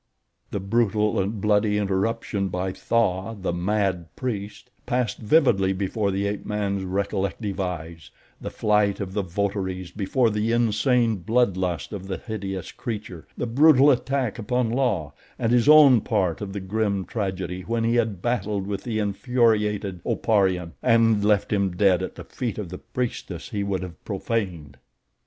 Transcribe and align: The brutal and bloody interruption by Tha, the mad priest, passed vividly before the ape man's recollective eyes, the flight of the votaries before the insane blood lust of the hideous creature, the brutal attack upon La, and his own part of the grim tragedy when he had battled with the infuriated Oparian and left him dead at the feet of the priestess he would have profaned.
The 0.49 0.59
brutal 0.59 1.19
and 1.19 1.39
bloody 1.39 1.77
interruption 1.77 2.47
by 2.49 2.71
Tha, 2.71 3.37
the 3.39 3.53
mad 3.53 4.07
priest, 4.15 4.71
passed 4.87 5.19
vividly 5.19 5.73
before 5.73 6.09
the 6.09 6.25
ape 6.25 6.43
man's 6.43 6.83
recollective 6.85 7.59
eyes, 7.59 8.09
the 8.41 8.49
flight 8.49 8.99
of 8.99 9.13
the 9.13 9.21
votaries 9.21 9.91
before 9.91 10.31
the 10.31 10.51
insane 10.53 11.17
blood 11.17 11.55
lust 11.55 11.93
of 11.93 12.07
the 12.07 12.17
hideous 12.17 12.71
creature, 12.71 13.27
the 13.37 13.45
brutal 13.45 13.91
attack 13.91 14.39
upon 14.39 14.71
La, 14.71 15.11
and 15.37 15.51
his 15.51 15.69
own 15.69 16.01
part 16.01 16.41
of 16.41 16.51
the 16.51 16.59
grim 16.59 17.05
tragedy 17.05 17.61
when 17.61 17.83
he 17.83 17.93
had 17.97 18.23
battled 18.23 18.65
with 18.65 18.81
the 18.81 18.97
infuriated 18.97 20.01
Oparian 20.03 20.71
and 20.81 21.23
left 21.23 21.53
him 21.53 21.69
dead 21.77 22.01
at 22.01 22.15
the 22.15 22.23
feet 22.23 22.57
of 22.57 22.69
the 22.69 22.79
priestess 22.79 23.49
he 23.49 23.63
would 23.63 23.83
have 23.83 24.03
profaned. 24.03 24.77